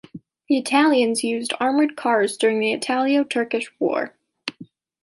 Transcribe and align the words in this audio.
The 0.49 0.57
Italians 0.57 1.23
used 1.23 1.53
armored 1.59 1.95
cars 1.95 2.35
during 2.35 2.59
the 2.59 2.73
Italo-Turkish 2.73 3.71
War. 3.79 4.15